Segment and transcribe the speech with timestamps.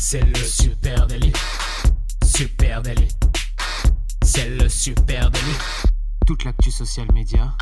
[0.00, 1.32] C'est le super délit.
[2.24, 3.08] Super délit.
[4.22, 5.58] C'est le super délit.
[6.24, 7.52] Toute l'actu social média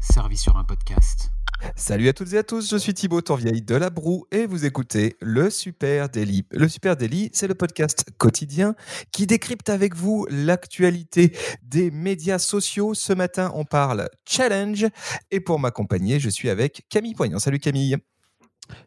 [0.00, 1.30] servie sur un podcast.
[1.76, 4.64] Salut à toutes et à tous, je suis Thibaut Tourvieille de La Broue et vous
[4.64, 6.44] écoutez le Super Daily.
[6.50, 8.74] Le Super Daily, c'est le podcast quotidien
[9.12, 12.94] qui décrypte avec vous l'actualité des médias sociaux.
[12.94, 14.86] Ce matin, on parle challenge
[15.30, 17.38] et pour m'accompagner, je suis avec Camille Poignant.
[17.38, 17.96] Salut Camille.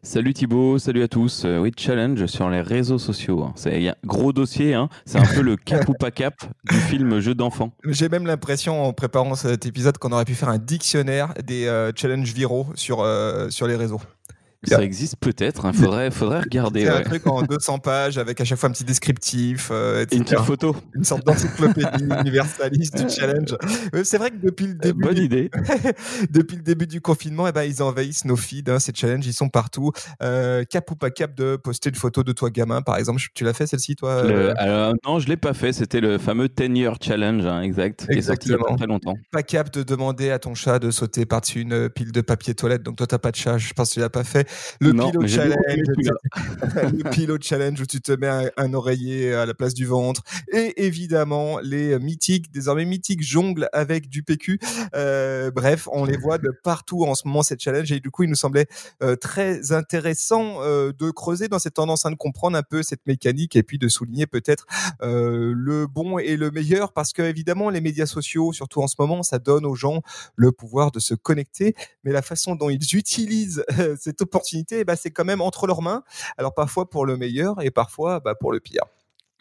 [0.02, 1.44] Salut Thibaut, salut à tous.
[1.44, 3.42] Euh, oui, challenge sur les réseaux sociaux.
[3.42, 3.52] hein.
[3.56, 4.88] C'est un gros dossier, hein.
[5.04, 6.34] c'est un peu le cap ou pas cap
[6.70, 7.72] du film Jeu d'enfant.
[7.84, 11.92] J'ai même l'impression en préparant cet épisode qu'on aurait pu faire un dictionnaire des euh,
[11.94, 14.00] challenges viraux sur, euh, sur les réseaux.
[14.64, 16.82] Ça existe peut-être, il faudrait, faudrait regarder.
[16.82, 20.22] C'est un truc en 200 pages avec à chaque fois un petit descriptif, euh, Une
[20.24, 21.86] petite photo, Une sorte d'encyclopédie
[22.20, 23.56] universaliste du challenge.
[24.04, 25.50] C'est vrai que depuis le début, bonne du, idée.
[26.30, 28.70] depuis le début du confinement, eh ben, ils envahissent nos feeds.
[28.70, 29.92] hein, ces challenges, ils sont partout.
[30.22, 33.20] Euh, cap ou pas cap de poster une photo de toi gamin, par exemple?
[33.34, 36.18] Tu l'as fait celle-ci, toi Le- euh, alors, non, je l'ai pas fait, c'était le
[36.18, 38.76] fameux 10 year challenge, hein, exact, qui est sorti il y a pas Exactement.
[38.76, 39.14] très longtemps.
[39.32, 42.82] Pas cap de demander à ton chat de sauter par-dessus une pile de papier toilette.
[42.82, 43.56] Donc toi, t'as pas de chat.
[43.58, 44.48] Je pense que tu l'as pas fait.
[44.80, 45.54] Le Non, pilot challenge.
[46.92, 50.22] le pilot challenge où tu te mets un, un oreiller à la place du ventre.
[50.52, 54.58] Et évidemment les mythiques désormais mythiques jonglent avec du PQ
[54.94, 58.22] Euh, bref on les voit de partout en ce moment ces challenges et du coup
[58.24, 58.66] il nous semblait
[59.02, 63.06] euh, très intéressant euh, de creuser dans cette tendance hein, de comprendre un peu cette
[63.06, 64.66] mécanique et puis de souligner peut-être
[65.02, 66.92] euh, le bon et le meilleur.
[66.92, 70.02] Parce que évidemment les médias sociaux surtout en ce moment ça donne aux gens
[70.36, 71.74] le pouvoir de se connecter.
[72.04, 74.39] Mais la façon dont ils utilisent euh, cette opportunité,
[74.72, 76.02] eh ben, c'est quand même entre leurs mains.
[76.38, 78.84] Alors parfois pour le meilleur et parfois bah, pour le pire.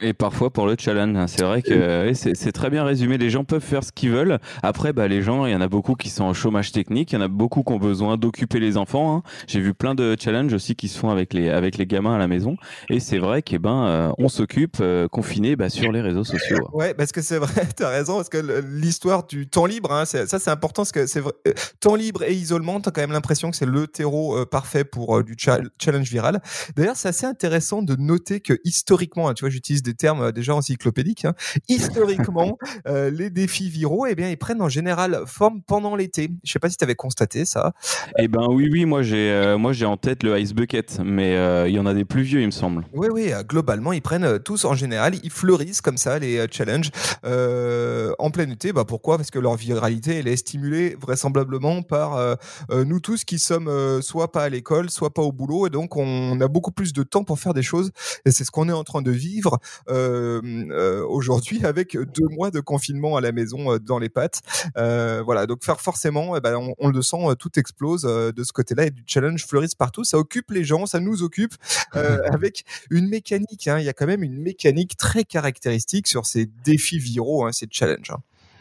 [0.01, 1.27] Et parfois pour le challenge, hein.
[1.27, 3.17] c'est vrai que ouais, c'est très bien résumé.
[3.17, 4.39] Les gens peuvent faire ce qu'ils veulent.
[4.63, 7.15] Après, bah, les gens, il y en a beaucoup qui sont en chômage technique, il
[7.15, 9.17] y en a beaucoup qui ont besoin d'occuper les enfants.
[9.17, 9.23] hein.
[9.47, 12.17] J'ai vu plein de challenges aussi qui se font avec les avec les gamins à
[12.17, 12.55] la maison.
[12.89, 16.69] Et c'est vrai qu'eh ben, euh, on s'occupe euh, confiné bah, sur les réseaux sociaux.
[16.71, 20.05] Ouais, parce que c'est vrai, tu as raison, parce que l'histoire du temps libre, hein,
[20.05, 21.51] c'est- ça c'est important, parce que c'est vrai, euh,
[21.81, 24.85] temps libre et isolement, tu as quand même l'impression que c'est le terreau euh, parfait
[24.85, 26.41] pour euh, du cha- challenge viral.
[26.77, 30.31] D'ailleurs, c'est assez intéressant de noter que historiquement, hein, tu vois, j'utilise des termes euh,
[30.31, 31.33] déjà encyclopédiques, hein,
[31.67, 32.57] historiquement,
[32.87, 36.29] euh, les défis viraux, eh bien, ils prennent en général forme pendant l'été.
[36.43, 37.73] Je sais pas si tu avais constaté ça.
[38.17, 41.35] Et ben oui, oui, moi j'ai euh, moi j'ai en tête le Ice Bucket, mais
[41.35, 42.85] euh, il y en a des plus vieux, il me semble.
[42.93, 46.91] Oui, oui, globalement, ils prennent tous en général, ils fleurissent comme ça, les challenges,
[47.23, 48.73] en plein été.
[48.73, 49.17] Bah, pourquoi?
[49.17, 52.37] Parce que leur viralité, elle est stimulée vraisemblablement par
[52.71, 55.67] nous tous qui sommes soit pas à l'école, soit pas au boulot.
[55.67, 57.91] Et donc, on a beaucoup plus de temps pour faire des choses.
[58.25, 63.15] Et c'est ce qu'on est en train de vivre aujourd'hui avec deux mois de confinement
[63.17, 64.41] à la maison euh, dans les pattes.
[64.77, 68.43] Euh, voilà, donc faire forcément, eh ben, on, on le sent, tout explose euh, de
[68.43, 70.03] ce côté-là et du challenge fleurissent partout.
[70.03, 71.53] Ça occupe les gens, ça nous occupe
[71.95, 73.67] euh, avec une mécanique.
[73.67, 73.79] hein.
[73.79, 77.67] Il y a quand même une mécanique très caractéristique sur ces défis viraux, hein, ces
[77.69, 78.11] challenges.
[78.11, 78.19] hein.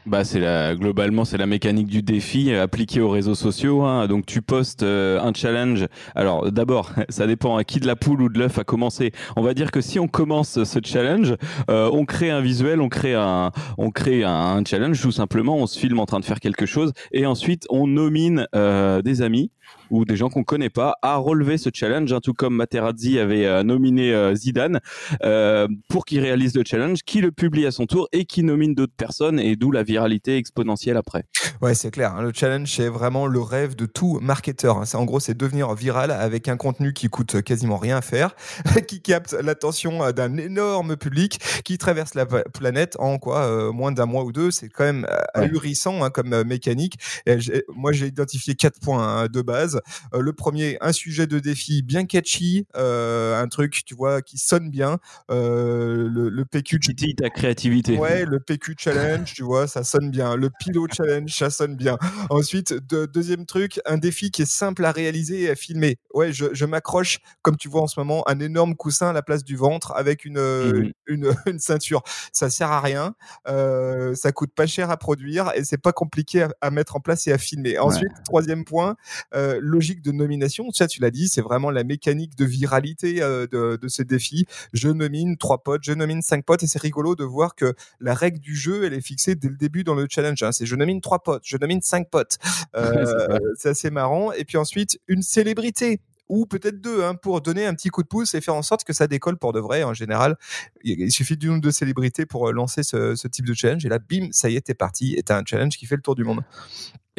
[0.09, 3.83] Bah c'est la globalement c'est la mécanique du défi euh, appliquée aux réseaux sociaux.
[3.85, 4.07] hein.
[4.07, 5.87] Donc tu postes euh, un challenge.
[6.15, 9.13] Alors d'abord ça dépend à qui de la poule ou de l'œuf a commencé.
[9.37, 11.35] On va dire que si on commence ce challenge,
[11.69, 15.57] euh, on crée un visuel, on crée un on crée un, un challenge tout simplement.
[15.57, 19.21] On se filme en train de faire quelque chose et ensuite on nomine euh, des
[19.21, 19.51] amis
[19.91, 22.12] ou des gens qu'on connaît pas à relever ce challenge.
[22.12, 24.81] hein, tout comme Materazzi avait euh, nominé euh, Zidane
[25.25, 28.75] euh, pour qu'il réalise le challenge, qui le publie à son tour et qui nomine
[28.75, 31.25] d'autres personnes et d'où la viralité exponentielle après.
[31.60, 32.15] Ouais, c'est clair.
[32.15, 32.22] hein.
[32.22, 34.78] Le challenge, c'est vraiment le rêve de tout marketeur.
[34.78, 34.84] hein.
[34.94, 38.34] En gros, c'est devenir viral avec un contenu qui coûte quasiment rien à faire,
[38.87, 43.93] qui capte l'attention euh, d'un énorme public, qui traverse la planète en quoi euh, moins
[43.93, 44.50] d'un mois ou deux.
[44.50, 45.44] C'est quand même euh, Ouais.
[45.44, 46.94] ahurissant hein, comme euh, mécanique.
[47.27, 47.37] Et
[47.75, 49.78] moi, j'ai identifié quatre points de base.
[50.15, 54.39] Euh, le premier, un sujet de défi bien catchy, euh, un truc, tu vois, qui
[54.39, 54.99] sonne bien.
[55.31, 57.97] Euh, le, le PQ Titille ta créativité.
[57.97, 60.37] Ouais, le PQ challenge, tu vois, ça sonne bien.
[60.37, 61.99] Le pilot challenge, ça sonne bien.
[62.31, 65.97] Ensuite, de- deuxième truc, un défi qui est simple à réaliser et à filmer.
[66.15, 69.22] Ouais, je, je m'accroche, comme tu vois en ce moment, un énorme coussin à la
[69.22, 70.92] place du ventre avec une, Mhm.
[71.07, 72.03] une, une ceinture.
[72.33, 73.15] Ça sert à rien,
[73.48, 77.01] euh, ça coûte pas cher à produire et c'est pas compliqué à, à mettre en
[77.01, 77.78] place et à filmer.
[77.78, 78.97] Ensuite, troisième point,
[79.34, 80.70] euh, logique de nomination.
[80.72, 84.47] Ça, tu l'as dit, c'est vraiment la mécanique de viralité euh, de, de ce défi.
[84.72, 88.15] Je nomine trois potes, je nomine cinq potes et c'est rigolo de voir que la
[88.15, 90.42] règle du jeu, elle est fixée dès le début dans le challenge.
[90.42, 90.53] hein.
[90.53, 92.38] C'est je nomine trois potes, je nomine cinq potes.
[92.76, 94.32] Euh, C'est assez marrant.
[94.32, 98.09] Et puis ensuite, une célébrité ou peut-être deux, hein, pour donner un petit coup de
[98.09, 99.82] pouce et faire en sorte que ça décolle pour de vrai.
[99.82, 100.36] En général,
[100.84, 103.84] il il suffit d'une ou deux célébrités pour euh, lancer ce, ce type de challenge.
[103.86, 105.15] Et là, bim, ça y est, t'es parti.
[105.16, 106.42] Et t'as un challenge qui fait le tour du monde.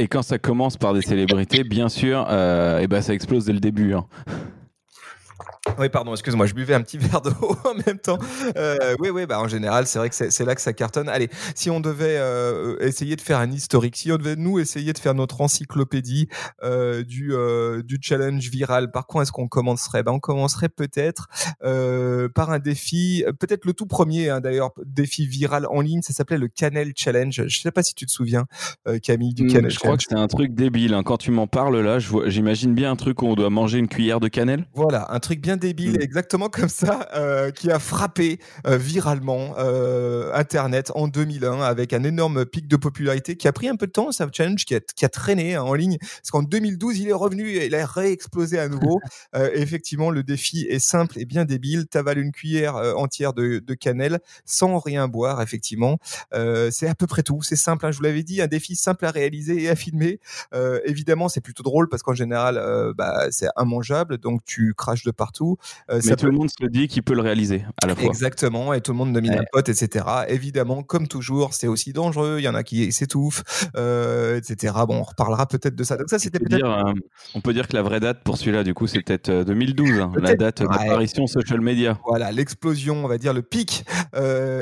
[0.01, 3.51] Et quand ça commence par des célébrités, bien sûr, euh, et ben ça explose dès
[3.51, 3.93] le début.
[3.93, 4.05] hein.
[5.77, 7.31] Oui, pardon, excuse-moi, je buvais un petit verre d'eau
[7.63, 8.18] en même temps.
[8.57, 11.07] Euh, oui, oui, bah en général, c'est vrai que c'est là que ça cartonne.
[11.07, 14.92] Allez, si on devait euh, essayer de faire un historique, si on devait nous essayer
[14.92, 16.27] de faire notre encyclopédie
[16.63, 17.33] euh, du
[17.86, 20.04] du challenge viral, par quoi est-ce qu'on commencerait?
[20.04, 21.27] Ben, on commencerait peut-être
[22.33, 26.01] par un défi, peut-être le tout premier hein, d'ailleurs, défi viral en ligne.
[26.01, 27.44] Ça s'appelait le Canel Challenge.
[27.48, 28.45] Je sais pas si tu te souviens,
[29.04, 30.94] Camille, du Hmm, Canel je crois que c'était un truc débile.
[30.94, 31.04] hein.
[31.04, 34.19] Quand tu m'en parles là, j'imagine bien un truc où on doit manger une cuillère
[34.19, 34.66] de cannelle.
[34.74, 36.01] Voilà, un truc bien débile, Mm.
[36.01, 42.03] exactement comme ça, euh, qui a frappé euh, viralement euh, Internet en 2001 avec un
[42.03, 44.79] énorme pic de popularité qui a pris un peu de temps, ça challenge, qui a,
[44.79, 47.85] qui a traîné hein, en ligne, parce qu'en 2012, il est revenu et il a
[47.85, 49.00] réexplosé à nouveau.
[49.53, 51.88] Effectivement, le défi est simple et bien débile.
[51.88, 55.97] T'avales une cuillère entière de, de cannelle sans rien boire, effectivement.
[56.33, 57.41] C'est à peu près tout.
[57.41, 60.19] C'est simple, hein, je vous l'avais dit, un défi simple à réaliser et à filmer.
[60.85, 62.61] Évidemment, c'est plutôt drôle parce qu'en général,
[62.95, 65.48] bah, c'est immangeable, donc tu craches de partout.
[65.89, 68.05] Euh, Mais tout le monde se le dit qu'il peut le réaliser à la fois.
[68.05, 69.45] Exactement, et tout le monde nomine un Ouais.
[69.51, 70.05] pote, etc.
[70.27, 72.35] Évidemment, comme toujours, c'est aussi dangereux.
[72.39, 73.43] Il y en a qui s'étouffent,
[73.77, 74.73] euh, etc.
[74.87, 75.97] Bon, on reparlera peut-être de ça.
[75.97, 76.57] Donc ça, On c'était peut, peut-être.
[76.65, 76.93] dire, euh,
[77.35, 79.99] on peut dire que la vraie date pour celui-là, du coup, c'est peut-être euh, 2012,
[79.99, 80.67] hein, la date ouais.
[80.67, 81.97] d'apparition social media.
[82.07, 83.85] Voilà, l'explosion, on va dire le pic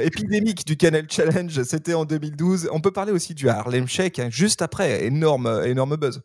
[0.02, 2.70] épidémique du Canal Challenge, c'était en 2012.
[2.72, 6.22] On peut parler aussi du Harlem Shake, hein, juste après, énorme, énorme buzz.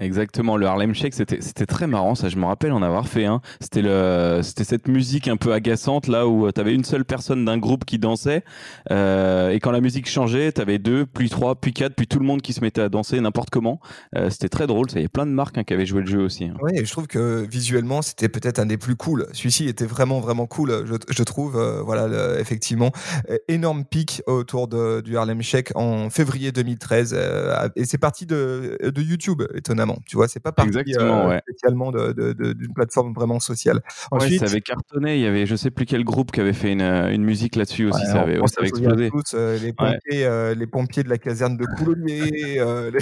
[0.00, 3.26] Exactement, le Harlem Shake, c'était c'était très marrant, ça je me rappelle en avoir fait
[3.26, 3.42] un.
[3.60, 7.44] C'était le c'était cette musique un peu agaçante là où tu avais une seule personne
[7.44, 8.42] d'un groupe qui dansait
[8.90, 12.18] euh, et quand la musique changeait, tu avais deux, puis trois, puis quatre, puis tout
[12.18, 13.78] le monde qui se mettait à danser n'importe comment.
[14.16, 16.06] Euh, c'était très drôle, ça y avait plein de marques hein, qui avaient joué le
[16.06, 16.44] jeu aussi.
[16.44, 16.54] hein.
[16.62, 19.26] Oui, je trouve que visuellement, c'était peut-être un des plus cool.
[19.34, 21.58] Celui-ci était vraiment, vraiment cool, je, je trouve.
[21.58, 22.90] Euh, voilà, effectivement,
[23.28, 27.14] Euh, énorme pic autour du Harlem Shake en février 2013.
[27.14, 29.89] euh, et c'est parti de, de YouTube, étonnamment.
[30.06, 31.40] Tu vois, c'est pas parti euh, ouais.
[31.48, 33.76] spécialement d'une plateforme vraiment sociale.
[34.12, 36.52] Ouais, Ensuite, ça avait cartonné, il y avait je sais plus quel groupe qui avait
[36.52, 39.10] fait une, euh, une musique là-dessus aussi, Ouais, ça avait, ça avait explosé.
[39.10, 42.30] tous, euh, les, pompiers, euh, les pompiers de la caserne de Coulommiers,
[42.92, 43.00] les,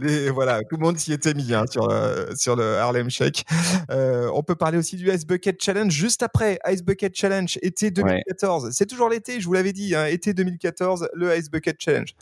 [0.00, 1.88] les- voilà, tout le monde s'y était mis hein, sur,
[2.36, 3.44] sur le Harlem Shake.
[3.90, 8.70] On peut parler aussi du Ice Bucket Challenge juste après Ice Bucket Challenge, été 2014.
[8.72, 12.14] C'est toujours l'été, je vous l'avais dit, hein, été 2014, le Ice Bucket Challenge.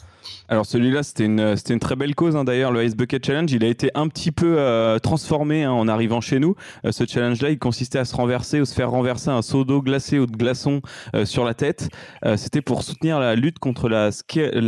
[0.49, 3.51] Alors celui-là, c'était une, une très belle cause hein, d'ailleurs, le Ice Bucket Challenge.
[3.51, 6.55] Il a été un petit peu euh, transformé hein, en arrivant chez nous.
[6.85, 9.83] Euh, ce challenge-là, il consistait à se renverser ou se faire renverser un seau d'eau
[9.83, 10.81] glacée ou de glaçons
[11.15, 11.89] euh, sur la tête.
[12.37, 14.11] C'était pour soutenir la lutte contre la,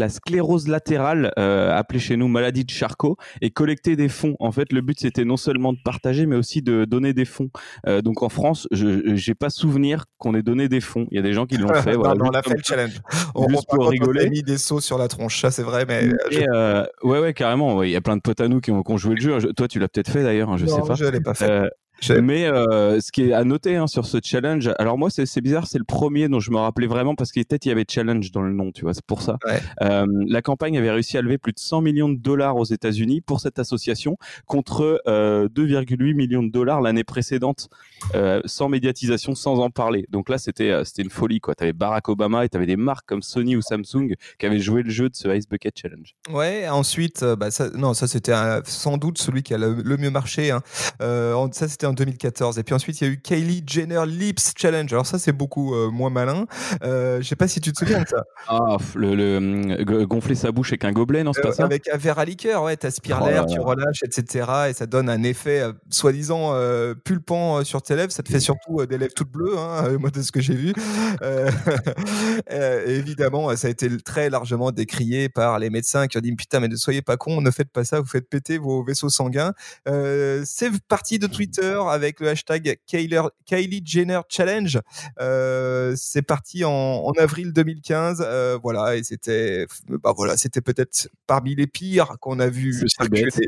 [0.08, 4.34] sclérose latérale, appelée chez nous maladie de Charcot, et collecter des fonds.
[4.40, 7.50] En fait, le but, c'était non seulement de partager, mais aussi de donner des fonds.
[7.86, 11.06] Donc en France, je j'ai pas souvenir qu'on ait donné des fonds.
[11.10, 11.94] Il y a des gens qui l'ont fait.
[11.94, 13.00] Non, voilà, non, on l'a fait le challenge.
[13.34, 14.22] On, Juste on- pour on rigoler.
[14.22, 17.76] s'est mis des sauts sur la tronche, ça c'est vrai, mais je- ouais, ouais, carrément.
[17.76, 17.88] ouais.
[17.88, 19.40] Il y a plein de potes à nous qui ont, qui ont joué le jeu.
[19.40, 20.94] Je- toi, tu l'as peut-être fait d'ailleurs, hein, je non, sais pas.
[20.94, 21.68] je l'ai pas fait.
[22.10, 25.66] Mais euh, ce qui est à noter hein, sur ce challenge, alors moi c'est bizarre,
[25.66, 28.30] c'est le premier dont je me rappelais vraiment parce qu'il peut-être il y avait challenge
[28.32, 29.38] dans le nom, tu vois, c'est pour ça.
[29.46, 29.60] Ouais.
[29.82, 33.20] Euh, la campagne avait réussi à lever plus de 100 millions de dollars aux États-Unis
[33.20, 34.16] pour cette association
[34.46, 37.68] contre euh, 2,8 millions de dollars l'année précédente,
[38.14, 40.06] euh, sans médiatisation, sans en parler.
[40.10, 41.54] Donc là c'était c'était une folie quoi.
[41.54, 44.90] T'avais Barack Obama et t'avais des marques comme Sony ou Samsung qui avaient joué le
[44.90, 46.14] jeu de ce Ice Bucket Challenge.
[46.30, 48.32] Ouais, ensuite, bah, ça, non, ça c'était
[48.64, 50.50] sans doute celui qui a le, le mieux marché.
[50.50, 50.62] hein.
[51.00, 52.58] Ça c'était en 2014.
[52.58, 54.92] Et puis ensuite, il y a eu Kylie Jenner Lips Challenge.
[54.92, 56.46] Alors ça, c'est beaucoup euh, moins malin.
[56.82, 58.22] Euh, Je sais pas si tu te souviens de ça.
[58.46, 61.64] Ah, le, le, g- gonfler sa bouche avec un gobelet, non c'est Euh, pas ça?
[61.64, 64.46] avec un verre à liqueur, ouais, t'aspires Oh l'air, tu relâches, etc.
[64.68, 68.12] Et ça donne un effet euh, soi-disant euh, pulpant euh, sur tes lèvres.
[68.12, 70.40] Ça te fait surtout euh, des lèvres toutes bleues, hein, euh, moi de ce que
[70.42, 70.74] j'ai vu.
[71.22, 71.50] Euh,
[72.52, 76.34] euh, évidemment, euh, ça a été très largement décrié par les médecins qui ont dit
[76.34, 79.08] putain, mais ne soyez pas cons, ne faites pas ça, vous faites péter vos vaisseaux
[79.08, 79.52] sanguins.
[79.88, 84.80] Euh, c'est parti de Twitter avec le hashtag Kylie Jenner Challenge.
[85.20, 91.08] Euh, c'est parti en, en avril 2015, euh, voilà, et c'était, bah voilà, c'était peut-être
[91.26, 92.72] parmi les pires qu'on a vu.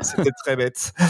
[0.03, 0.93] C'était très bête.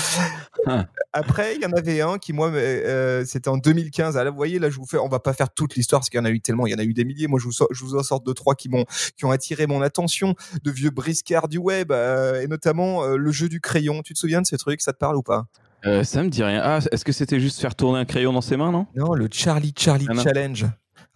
[0.69, 0.85] Ah.
[1.13, 4.17] Après, il y en avait un qui, moi, euh, c'était en 2015.
[4.17, 6.11] Ah, là, vous voyez, là, je vous fais, on va pas faire toute l'histoire parce
[6.11, 7.29] qu'il y en a eu tellement, il y en a eu des milliers.
[7.29, 8.85] Moi, je vous, sors- je vous en sors deux, trois qui m'ont,
[9.17, 13.61] qui ont attiré mon attention, de vieux briscards du web, et notamment le jeu du
[13.61, 14.03] crayon.
[14.03, 15.47] Tu te souviens de ce truc Ça te parle ou pas?
[15.87, 16.61] Euh, ça me dit rien.
[16.65, 18.87] Ah, est-ce que c'était juste faire tourner un crayon dans ses mains, non?
[18.97, 20.15] Non, le Charlie Charlie Ah.
[20.23, 20.67] Challenge.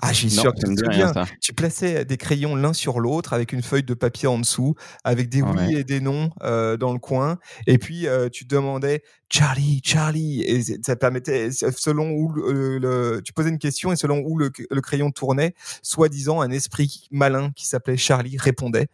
[0.02, 1.26] Ah, Non, sûr que tu ça.
[1.42, 4.74] Tu plaçais des crayons l'un sur l'autre avec une feuille de papier en dessous,
[5.04, 5.72] avec des oui Ouais.
[5.74, 7.36] et des non euh, dans le coin.
[7.66, 10.42] Et puis, euh, tu demandais Charlie, Charlie.
[10.42, 15.10] Et ça permettait, selon où le, tu posais une question et selon où le, crayon
[15.10, 18.88] tournait, soi-disant un esprit malin qui s'appelait Charlie répondait.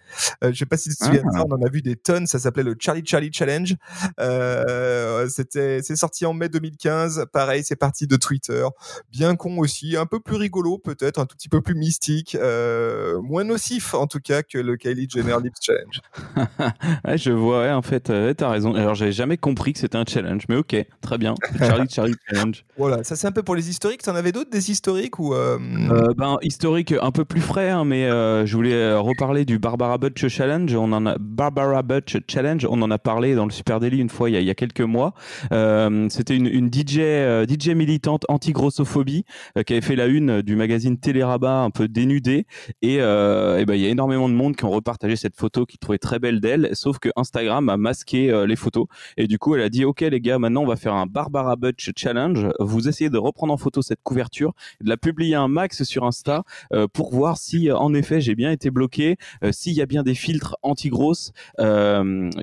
[0.44, 1.44] Euh, je sais pas si tu te souviens ah.
[1.48, 2.26] on en a vu des tonnes.
[2.26, 3.74] Ça s'appelait le Charlie Charlie Challenge.
[4.20, 7.26] Euh, c'était, c'est sorti en mai 2015.
[7.32, 8.66] Pareil, c'est parti de Twitter.
[9.10, 13.20] Bien con aussi, un peu plus rigolo peut-être, un tout petit peu plus mystique, euh,
[13.22, 16.00] moins nocif en tout cas que le Kylie Jenner Lips Challenge.
[17.04, 18.74] ouais, je vois, ouais, en fait, euh, t'as raison.
[18.74, 21.34] Alors j'avais jamais compris que c'était un challenge, mais ok, très bien.
[21.58, 22.64] Charlie Charlie Challenge.
[22.76, 24.02] Voilà, ça c'est un peu pour les historiques.
[24.02, 25.58] T'en avais d'autres des historiques ou euh...
[25.90, 30.26] euh Ben historique un peu plus frais, hein, mais je voulais reparler du Barbara Butch
[30.28, 30.74] Challenge.
[30.74, 32.66] On en a Barbara Butch Challenge.
[32.68, 34.50] On en a parlé dans le Super Daily une fois il y a, il y
[34.50, 35.14] a quelques mois.
[35.50, 37.00] c'était une, une DJ
[37.48, 39.24] DJ militante anti-grossophobie
[39.66, 42.46] qui avait fait la une du magazine Télérama un peu dénudé
[42.82, 45.78] et, et ben il y a énormément de monde qui ont repartagé cette photo qui
[45.78, 48.86] trouvait très belle d'elle, sauf que Instagram a masqué euh, les photos.
[49.16, 51.56] Et du coup, elle a dit, OK les gars, maintenant on va faire un Barbara
[51.56, 52.48] Butch Challenge.
[52.60, 56.44] Vous essayez de reprendre en photo cette couverture, de la publier un max sur Insta
[56.72, 60.02] euh, pour voir si en effet j'ai bien été bloqué, euh, s'il y a bien
[60.02, 61.32] des filtres anti-grosses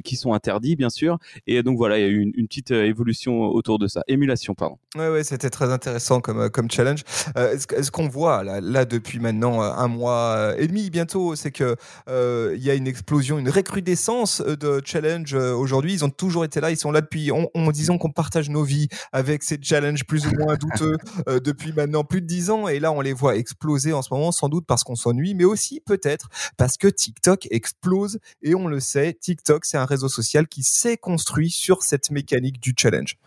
[0.03, 1.17] qui sont interdits, bien sûr.
[1.47, 4.03] Et donc voilà, il y a eu une, petite évolution autour de ça.
[4.07, 4.77] Émulation, pardon.
[4.95, 7.03] Ouais, ouais, c'était très intéressant comme, comme challenge.
[7.35, 11.75] Est-ce qu'on voit là, depuis maintenant un mois et demi bientôt, c'est que
[12.07, 15.93] il y a une explosion, une recrudescence euh, de challenge euh, aujourd'hui.
[15.93, 18.87] Ils ont toujours été là, ils sont là depuis, on, disons qu'on partage nos vies
[19.11, 22.67] avec ces challenges plus ou moins douteux euh, depuis maintenant plus de dix ans.
[22.67, 25.45] Et là, on les voit exploser en ce moment, sans doute parce qu'on s'ennuie, mais
[25.45, 28.19] aussi peut-être parce que TikTok explose.
[28.41, 32.59] Et on le sait, TikTok, c'est un réseau social qui s'est construit sur cette mécanique
[32.59, 33.17] du challenge.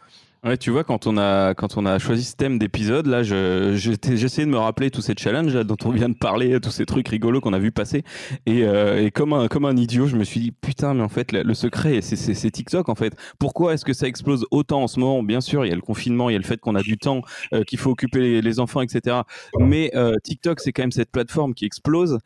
[0.47, 4.47] Ouais, tu vois, quand on a, quand on a choisi ce thème d'épisode, là, j'essayais
[4.47, 7.09] de me rappeler tous ces challenges là, dont on vient de parler, tous ces trucs
[7.09, 8.05] rigolos qu'on a vu passer.
[8.47, 11.09] Et, euh, et, comme, un, comme un idiot, je me suis dit, putain, mais en
[11.09, 13.17] fait, le, secret, c'est TikTok, en fait.
[13.41, 15.25] Pourquoi est-ce que ça explose autant en ce moment?
[15.25, 16.97] Bien sûr, il y a le confinement, il y a le fait qu'on a du
[16.97, 17.23] temps,
[17.53, 19.23] euh, qu'il faut occuper les, enfants, etc.
[19.59, 22.19] Mais euh, TikTok, c'est quand même cette plateforme qui explose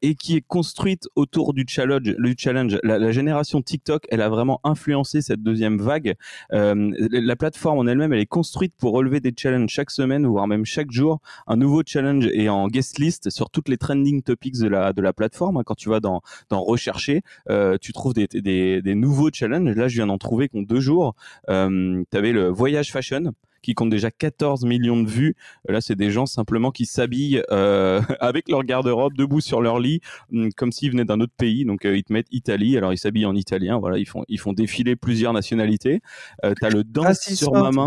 [0.00, 2.00] et qui est construite autour du challenge.
[2.04, 2.78] Du challenge.
[2.82, 6.14] La, la, génération TikTok, elle a vraiment influencé cette deuxième vague.
[6.50, 10.64] la plateforme en elle-même, elle est construite pour relever des challenges chaque semaine, voire même
[10.64, 11.20] chaque jour.
[11.46, 15.02] Un nouveau challenge est en guest list sur toutes les trending topics de la, de
[15.02, 15.56] la plateforme.
[15.58, 15.62] Hein.
[15.64, 19.74] Quand tu vas dans, dans rechercher, euh, tu trouves des, des, des, nouveaux challenges.
[19.76, 21.14] Là, je viens d'en trouver qu'en deux jours.
[21.48, 25.34] Euh, tu avais le voyage fashion qui compte déjà 14 millions de vues.
[25.68, 30.00] Là, c'est des gens simplement qui s'habillent euh, avec leur garde-robe, debout sur leur lit,
[30.32, 31.64] hum, comme s'ils venaient d'un autre pays.
[31.64, 32.76] Donc, euh, ils te mettent Italie.
[32.76, 33.78] Alors, ils s'habillent en italien.
[33.78, 36.00] Voilà, ils font, ils font défiler plusieurs nationalités.
[36.44, 37.86] Euh, T'as le danse sur ma main.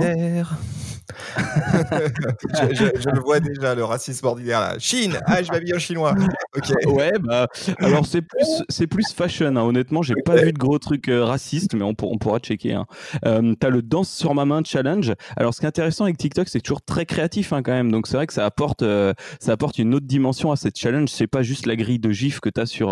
[1.38, 4.76] je, le vois déjà, le racisme ordinaire là.
[4.80, 6.16] Chine, ah, je m'habille en chinois.
[6.56, 6.72] Ok.
[6.86, 7.48] Ouais, bah,
[7.80, 9.56] alors c'est plus, c'est plus fashion.
[9.56, 9.62] Hein.
[9.62, 12.74] Honnêtement, j'ai pas vu de gros trucs euh, racistes, mais on, on pourra checker.
[12.74, 12.86] Hein.
[13.26, 15.14] Euh, T'as le danse sur ma main challenge.
[15.38, 17.92] Alors, ce qui est intéressant avec TikTok, c'est toujours très créatif hein, quand même.
[17.92, 21.10] Donc, c'est vrai que ça apporte, euh, ça apporte une autre dimension à cette challenge.
[21.10, 22.84] C'est pas juste la grille de gif que t'as sur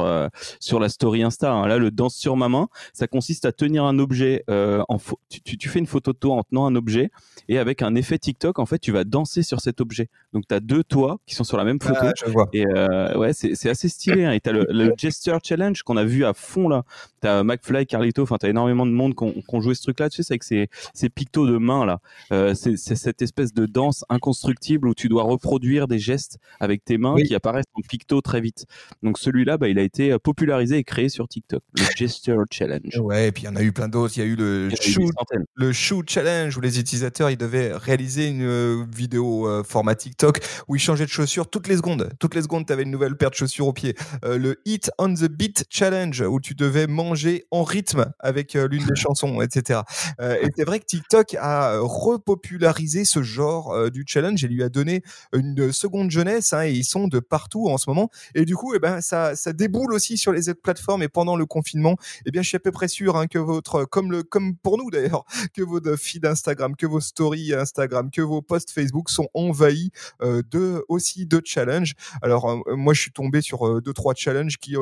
[0.59, 1.67] sur la story Insta.
[1.67, 4.97] Là, le danse sur ma main, ça consiste à tenir un objet en
[5.29, 7.11] tu, tu, fais une photo de toi en tenant un objet
[7.47, 10.09] et avec un effet TikTok, en fait, tu vas danser sur cet objet.
[10.33, 11.99] Donc, tu as deux toits qui sont sur la même photo.
[12.01, 12.49] Ah, je vois.
[12.53, 14.25] Et euh, ouais, c'est assez stylé.
[14.25, 14.33] Hein.
[14.33, 16.83] Et tu as le, Gesture Challenge qu'on a vu à fond là.
[17.21, 19.99] Tu as McFly, Carlito, enfin, tu as énormément de monde qui ont, joué ce truc
[19.99, 20.09] là.
[20.09, 21.99] Tu sais, avec ces, ces pictos de main là.
[22.31, 26.97] Euh, c'est cette espèce de danse inconstructible où tu dois reproduire des gestes avec tes
[26.97, 28.65] mains qui apparaissent en picto très vite.
[29.03, 31.61] Donc, celui-là, bah, il a été popularisé et créé sur TikTok.
[31.77, 32.97] Le Gesture Challenge.
[32.99, 34.17] Ouais, et puis il y en a eu plein d'autres.
[34.17, 38.85] Il y a eu le, shoot challenge où les utilisateurs ils devaient réaliser une euh,
[38.95, 42.09] vidéo euh, format TikTok où il changeait de chaussures toutes les secondes.
[42.19, 43.95] Toutes les secondes, tu avais une nouvelle paire de chaussures au pied.
[44.25, 47.10] Euh, le Eat on the Beat Challenge où tu devais manger
[47.51, 49.81] en rythme avec l'une des chansons, etc.
[50.19, 55.03] et c'est vrai que TikTok a repopularisé ce genre du challenge et lui a donné
[55.33, 58.09] une seconde jeunesse hein, et ils sont de partout en ce moment.
[58.35, 61.35] Et du coup, eh ben, ça, ça déboule aussi sur les autres plateformes et pendant
[61.35, 64.23] le confinement, eh bien, je suis à peu près sûr hein, que votre, comme, le,
[64.23, 68.71] comme pour nous d'ailleurs, que vos feeds Instagram, que vos stories Instagram, que vos posts
[68.71, 69.91] Facebook sont envahis
[70.21, 71.93] euh, de aussi de challenges.
[72.21, 74.75] Alors euh, moi je suis tombé sur euh, deux trois challenges qui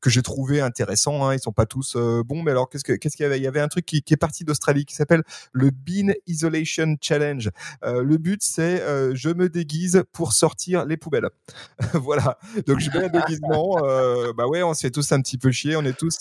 [0.00, 1.26] que j'ai trouvé intéressants.
[1.26, 1.34] Hein.
[1.34, 3.38] Ils sont pas tous bons, mais alors qu'est-ce que qu'est-ce qu'il y avait?
[3.38, 5.22] Il y avait un truc qui, qui est parti d'Australie qui s'appelle
[5.52, 7.50] le Bean Isolation Challenge.
[7.82, 8.82] le but c'est
[9.14, 11.30] je me déguise pour sortir les poubelles.
[11.94, 12.38] voilà.
[12.66, 13.76] Donc je mets un déguisement.
[14.36, 15.76] bah ouais, on se fait tous un petit peu chier.
[15.76, 16.18] On est tous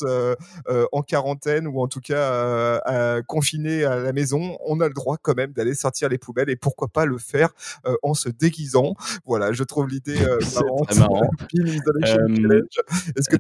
[0.92, 4.58] en quarantaine ou en tout cas confinés à la maison.
[4.66, 7.50] On a le droit quand même d'aller sortir les poubelles et pourquoi pas le faire
[7.86, 8.94] euh, en se déguisant.
[9.26, 10.98] Voilà, je trouve l'idée euh, marrante.
[10.98, 11.30] Marrant.
[13.16, 13.38] Est-ce que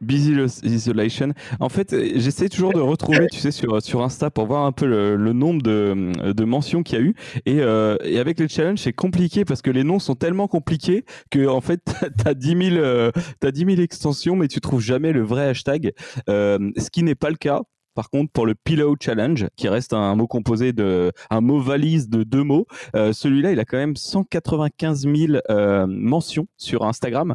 [0.00, 1.17] Busy Isolation
[1.60, 5.32] En fait, j'essaie toujours de retrouver, tu sais, sur, Insta pour voir un peu le,
[5.32, 7.14] nombre de, de mentions qu'il y a eu.
[7.46, 11.46] Et, euh, avec les challenges, c'est compliqué parce que les noms sont tellement compliqués que,
[11.46, 11.80] en fait,
[12.18, 13.10] tu as 10 000,
[13.42, 15.92] 10 extensions, mais tu trouves jamais le vrai hashtag.
[16.28, 17.62] Euh, ce qui n'est pas le cas
[17.98, 22.08] par contre, pour le Pillow Challenge, qui reste un mot composé de, un mot valise
[22.08, 22.64] de deux mots,
[22.94, 27.34] euh, celui-là, il a quand même 195 000 euh, mentions sur Instagram.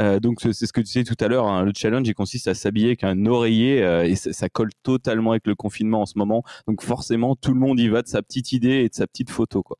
[0.00, 1.46] Euh, donc, c'est ce que tu disais tout à l'heure.
[1.46, 5.46] Hein, le challenge, il consiste à s'habiller avec un oreiller et ça, colle totalement avec
[5.46, 6.42] le confinement en ce moment.
[6.68, 9.30] Donc, forcément, tout le monde y va de sa petite idée et de sa petite
[9.30, 9.78] photo, quoi.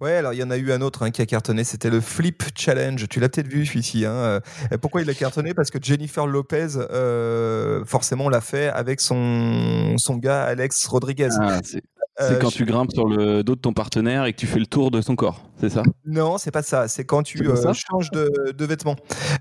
[0.00, 2.00] Ouais, alors il y en a eu un autre hein, qui a cartonné, c'était le
[2.00, 3.06] Flip Challenge.
[3.08, 4.04] Tu l'as peut-être vu celui-ci.
[4.04, 4.40] Hein.
[4.80, 5.54] Pourquoi il a cartonné?
[5.54, 11.30] Parce que Jennifer Lopez, euh, forcément, l'a fait avec son, son gars Alex Rodriguez.
[11.40, 11.60] Ah,
[12.18, 14.58] c'est euh, quand tu grimpes sur le dos de ton partenaire et que tu fais
[14.58, 15.82] le tour de son corps, c'est ça?
[16.04, 16.88] Non, c'est pas ça.
[16.88, 18.96] C'est quand tu euh, changes de, de vêtements.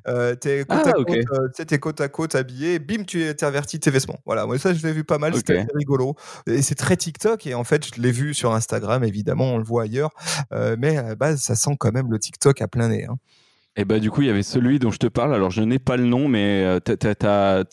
[0.08, 3.92] Euh, t'es côte, ah, à côte, euh, côte à côte habillé, bim, tu intervertis tes
[3.92, 4.20] vêtements.
[4.26, 6.16] Voilà, moi ça je l'ai vu pas mal, c'était rigolo.
[6.48, 9.64] Et c'est très TikTok et en fait je l'ai vu sur Instagram, évidemment, on le
[9.64, 10.12] voit ailleurs,
[10.52, 13.06] mais à la base ça sent quand même le TikTok à plein nez.
[13.06, 13.16] Hein.
[13.78, 15.34] Et bah du coup il y avait celui dont je te parle.
[15.34, 17.64] Alors je n'ai pas le nom, mais euh, t'as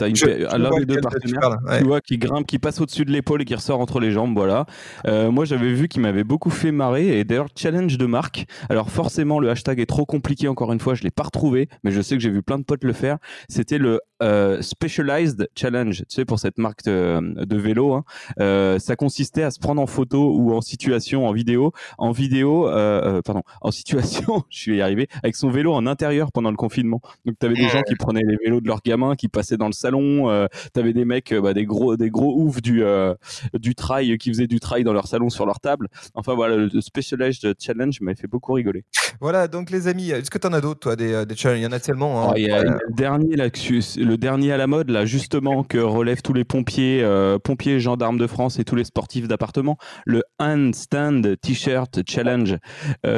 [0.59, 3.54] l'un des deux partenaires, tu, vois, qui grimpe, qui passe au-dessus de l'épaule et qui
[3.54, 4.35] ressort entre les jambes.
[4.35, 4.66] Voilà.
[5.06, 8.47] Euh, moi j'avais vu qu'il m'avait beaucoup fait marrer et d'ailleurs challenge de marque.
[8.68, 11.92] Alors forcément le hashtag est trop compliqué encore une fois, je l'ai pas retrouvé, mais
[11.92, 13.18] je sais que j'ai vu plein de potes le faire.
[13.49, 17.92] C'était le euh, Specialized Challenge, tu sais pour cette marque de, de vélo.
[17.92, 18.04] Hein.
[18.40, 22.68] Euh, ça consistait à se prendre en photo ou en situation, en vidéo, en vidéo,
[22.68, 27.00] euh, pardon, en situation, je suis arrivé avec son vélo en intérieur pendant le confinement.
[27.25, 29.66] Donc tu avais des gens qui prenaient les vélos de leurs gamins, qui passaient dans
[29.66, 30.28] le salon.
[30.30, 33.14] Euh, tu avais des mecs, euh, bah, des gros, des gros oufs du euh,
[33.54, 35.88] du trail qui faisaient du trail dans leur salon sur leur table.
[36.14, 38.84] Enfin voilà, le Specialized Challenge m'avait fait beaucoup rigoler.
[39.20, 41.61] Voilà, donc les amis, est-ce que tu en as d'autres, toi, des, des challenges?
[41.61, 42.30] Il y en a tellement.
[42.30, 42.34] Hein.
[42.37, 46.22] il y a, le dernier là, le dernier à la mode là, justement que relèvent
[46.22, 47.06] tous les pompiers,
[47.44, 52.56] pompiers, gendarmes de France et tous les sportifs d'appartement, le handstand t-shirt challenge.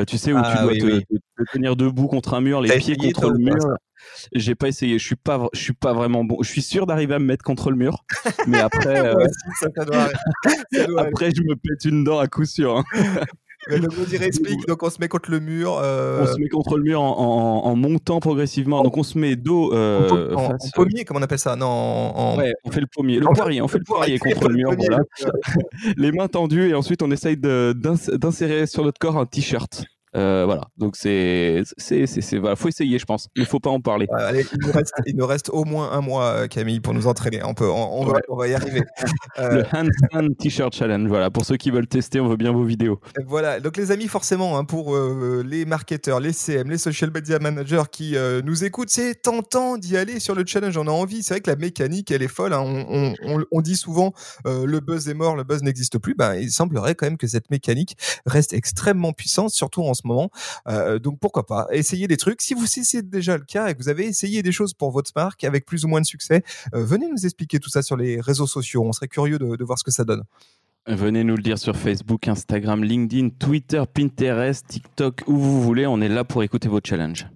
[0.07, 3.31] tu sais où tu ah dois te tenir debout contre un mur les pieds contre
[3.31, 3.77] le mur.
[4.33, 4.99] J'ai pas essayé.
[4.99, 6.39] Je suis pas, je suis pas vraiment bon.
[6.43, 8.05] Je suis sûr d'arriver à me mettre contre le mur,
[8.47, 9.15] mais après, euh,
[10.99, 12.79] après, je me pète une dent à coup sûr.
[12.79, 12.85] Hein.
[13.71, 15.81] Mais le mot explique, donc on se met contre le mur.
[15.83, 18.83] Euh, on se met contre le mur en, montant progressivement.
[18.83, 19.73] Donc on se met dos.
[19.73, 23.21] Euh, en, pommier, comment on appelle ça Non, Ouais, on fait le pommier.
[23.21, 24.71] Le poirier, on fait le poirier contre le mur.
[24.77, 24.99] voilà.
[25.97, 29.87] Les mains tendues et ensuite on essaye d'insérer sur notre corps un t-shirt.
[30.17, 33.29] Euh, voilà, donc c'est, c'est, c'est, voilà, faut essayer, je pense.
[33.35, 34.07] Il faut pas en parler.
[34.13, 34.45] allez,
[35.07, 37.43] il, nous reste, au moins un mois, euh, Camille, pour nous entraîner.
[37.43, 38.83] On peut, on, va, on va, y arriver.
[39.37, 41.09] Le euh, handstand t-shirt challenge.
[41.09, 43.01] Voilà, pour ceux qui veulent tester, on veut bien vos vidéos.
[43.27, 47.83] Voilà, donc les amis, forcément, hein, pour les marketeurs, les CM, les social media managers
[47.91, 50.77] qui nous écoutent, c'est tentant d'y aller sur le challenge.
[50.77, 51.23] On a envie.
[51.23, 52.53] C'est vrai que la mécanique, elle est folle.
[52.53, 52.63] Hein.
[52.63, 54.13] On, on, on, dit souvent
[54.45, 56.15] le buzz est mort, le buzz n'existe plus.
[56.15, 57.97] Ben, il semblerait quand même que cette mécanique
[58.27, 60.31] reste extrêmement puissante, surtout en ce moment.
[60.69, 62.43] Euh, donc pourquoi pas essayer des trucs.
[62.43, 65.11] Si vous c'est déjà le cas et que vous avez essayé des choses pour votre
[65.17, 66.43] marque avec plus ou moins de succès,
[66.75, 68.85] euh, venez nous expliquer tout ça sur les réseaux sociaux.
[68.85, 70.23] On serait curieux de voir ce que ça donne.
[70.87, 75.87] Venez nous le dire sur Facebook, Instagram, LinkedIn, Twitter, Pinterest, TikTok, où vous voulez.
[75.87, 77.27] On est là pour écouter vos challenges.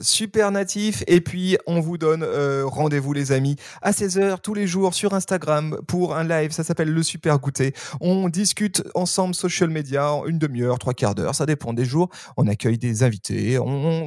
[0.00, 1.04] super natif.
[1.06, 5.12] Et puis, on vous donne euh, rendez-vous, les amis, à 16h tous les jours sur
[5.12, 6.52] Instagram pour un live.
[6.52, 7.74] Ça s'appelle le Super Goûter.
[8.00, 11.34] On discute ensemble social media une demi-heure, trois quarts d'heure.
[11.34, 12.08] Ça dépend des jours.
[12.38, 13.58] On accueille des invités.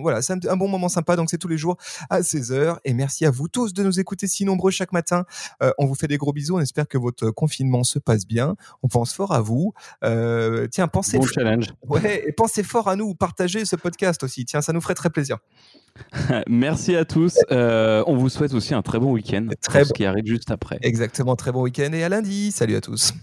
[0.02, 1.16] Voilà, c'est un, bon moment sympa.
[1.16, 1.78] Donc, c'est tous les jours
[2.10, 2.78] à 16h.
[2.86, 5.26] Et merci à vous tous de nous écouter si nombreux chaque matin.
[5.62, 6.56] Euh, on vous fait des gros bisous.
[6.56, 8.56] On espère que votre confinement se passe bien.
[8.82, 9.74] On pense fort à vous.
[10.04, 11.18] Euh, tiens, pensez.
[11.18, 11.74] Bon challenge.
[11.88, 13.14] Ouais, et pensez fort à nous.
[13.14, 14.46] Partagez ce podcast aussi.
[14.46, 15.38] Tiens, ça nous ferait très plaisir.
[16.48, 17.38] Merci à tous.
[17.52, 19.48] Euh, on vous souhaite aussi un très bon week-end.
[19.62, 19.92] Très bon.
[19.94, 20.80] qui arrive juste après.
[20.82, 22.52] Exactement, très bon week-end et à lundi.
[22.52, 23.14] Salut à tous.